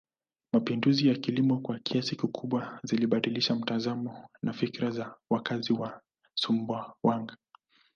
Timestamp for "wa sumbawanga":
5.73-7.37